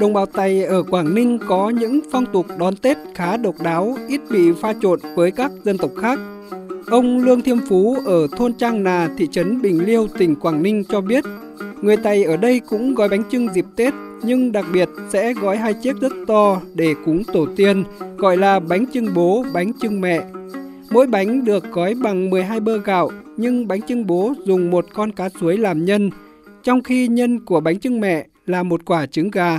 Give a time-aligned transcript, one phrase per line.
[0.00, 3.96] Đồng bào Tây ở Quảng Ninh có những phong tục đón Tết khá độc đáo,
[4.08, 6.18] ít bị pha trộn với các dân tộc khác.
[6.86, 10.84] Ông Lương Thiêm Phú ở thôn Trang Nà, thị trấn Bình Liêu, tỉnh Quảng Ninh
[10.88, 11.24] cho biết,
[11.82, 15.56] người Tây ở đây cũng gói bánh trưng dịp Tết, nhưng đặc biệt sẽ gói
[15.56, 17.84] hai chiếc rất to để cúng tổ tiên,
[18.16, 20.24] gọi là bánh trưng bố, bánh trưng mẹ.
[20.96, 25.12] Mỗi bánh được gói bằng 12 bơ gạo, nhưng bánh trưng bố dùng một con
[25.12, 26.10] cá suối làm nhân,
[26.62, 29.58] trong khi nhân của bánh trưng mẹ là một quả trứng gà.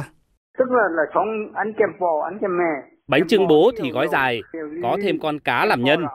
[0.58, 2.98] Tức là, là sống ăn kem bò, ăn kem mẹ.
[3.08, 4.42] Bánh trưng bố thì gói dài,
[4.84, 6.06] có thêm con cá làm nhân.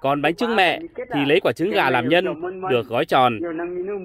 [0.00, 0.80] Còn bánh trưng mẹ
[1.14, 2.24] thì lấy quả trứng gà làm nhân,
[2.70, 3.38] được gói tròn.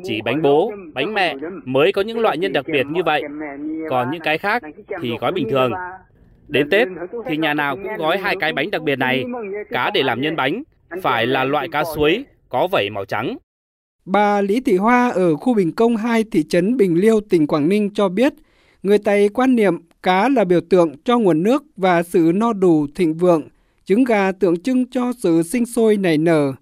[0.04, 3.22] Chỉ bánh bố, bánh mẹ mới có những loại nhân đặc biệt như vậy.
[3.90, 4.64] Còn những cái khác
[5.02, 5.72] thì gói bình thường.
[6.48, 6.88] Đến Tết
[7.28, 9.24] thì nhà nào cũng gói hai cái bánh đặc biệt này,
[9.70, 10.64] cá để làm nhân bánh,
[11.02, 13.38] phải là loại cá suối, có vảy màu trắng.
[14.06, 17.70] Bà Lý Thị Hoa ở khu Bình Công 2 thị trấn Bình Liêu, tỉnh Quảng
[17.70, 18.34] Ninh cho biết,
[18.84, 22.88] người Tây quan niệm cá là biểu tượng cho nguồn nước và sự no đủ
[22.96, 23.50] thịnh vượng,
[23.86, 26.54] trứng gà tượng trưng cho sự sinh sôi nảy nở.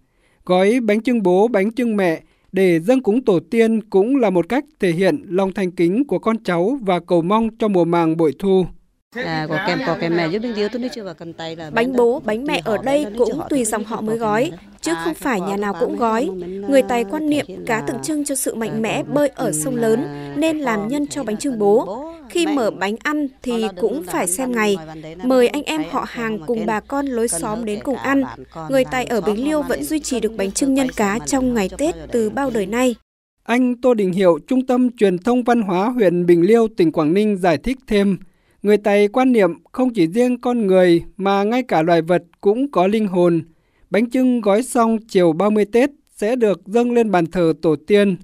[0.45, 2.21] Gói bánh trưng bố, bánh trưng mẹ
[2.52, 6.19] để dâng cúng tổ tiên cũng là một cách thể hiện lòng thành kính của
[6.19, 8.65] con cháu và cầu mong cho mùa màng bội thu.
[9.14, 11.94] À, có kem có kem mẹ giúp đỡ tôi chưa vào cần tay là bánh
[11.94, 15.58] bố bánh mẹ ở đây cũng tùy dòng họ mới gói chứ không phải nhà
[15.58, 16.30] nào cũng gói.
[16.70, 20.08] người tài quan niệm cá tượng trưng cho sự mạnh mẽ bơi ở sông lớn
[20.36, 22.05] nên làm nhân cho bánh trưng bố.
[22.30, 24.78] khi mở bánh ăn thì cũng phải xem ngày.
[25.23, 28.23] Mời anh em họ hàng cùng bà con lối xóm đến cùng ăn.
[28.70, 31.70] người tài ở bình liêu vẫn duy trì được bánh trưng nhân cá trong ngày
[31.77, 32.95] tết từ bao đời nay.
[33.44, 37.14] anh Tô Đình Hiệu, Trung tâm Truyền thông Văn hóa huyện Bình Liêu, tỉnh Quảng
[37.14, 38.17] Ninh giải thích thêm,
[38.64, 42.72] Người Tây quan niệm không chỉ riêng con người mà ngay cả loài vật cũng
[42.72, 43.42] có linh hồn.
[43.89, 48.16] Bánh trưng gói xong chiều 30 Tết sẽ được dâng lên bàn thờ tổ tiên.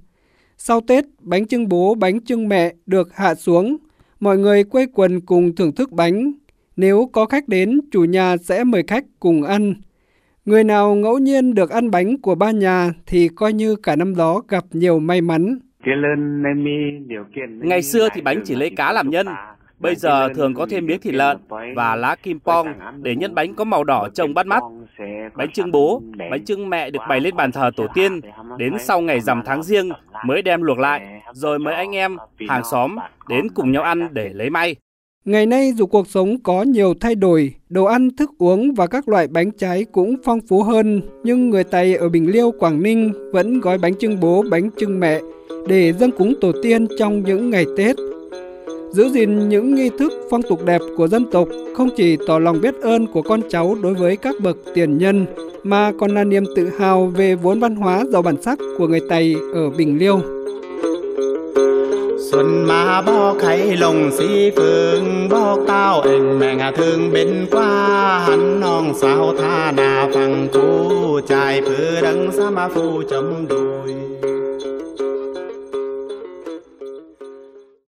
[0.58, 3.78] Sau Tết, bánh trưng bố, bánh trưng mẹ được hạ xuống.
[4.20, 6.32] Mọi người quây quần cùng thưởng thức bánh.
[6.76, 9.74] Nếu có khách đến, chủ nhà sẽ mời khách cùng ăn.
[10.46, 14.16] Người nào ngẫu nhiên được ăn bánh của ba nhà thì coi như cả năm
[14.16, 15.60] đó gặp nhiều may mắn.
[17.62, 19.28] Ngày xưa thì bánh chỉ lấy cá làm nhân,
[19.80, 21.38] Bây giờ thường có thêm miếng thịt lợn
[21.76, 22.68] và lá kim pong
[23.02, 24.64] để nhân bánh có màu đỏ trông bắt mắt.
[25.36, 26.02] Bánh trưng bố,
[26.32, 28.22] bánh trưng mẹ được bày lên bàn thờ tổ tiên,
[28.58, 29.90] đến sau ngày rằm tháng riêng
[30.26, 32.18] mới đem luộc lại, rồi mời anh em,
[32.50, 32.96] hàng xóm
[33.30, 34.76] đến cùng nhau ăn để lấy may.
[35.26, 39.10] Ngày nay dù cuộc sống có nhiều thay đổi, đồ ăn, thức uống và các
[39.10, 43.14] loại bánh trái cũng phong phú hơn, nhưng người Tây ở Bình Liêu, Quảng Ninh
[43.34, 45.20] vẫn gói bánh trưng bố, bánh trưng mẹ
[45.68, 47.96] để dâng cúng tổ tiên trong những ngày Tết
[48.92, 52.62] giữ gìn những nghi thức phong tục đẹp của dân tộc, không chỉ tỏ lòng
[52.62, 55.26] biết ơn của con cháu đối với các bậc tiền nhân,
[55.64, 59.02] mà còn là niềm tự hào về vốn văn hóa giàu bản sắc của người
[59.10, 60.20] Tây ở Bình Liêu.
[62.32, 68.20] Xuân mà bó khay lồng xí phương bó tao anh mẹ ngà thương bên qua
[68.20, 73.94] hắn non sao tha đà phẳng cu trai phư đấng sa ma phu chấm đùi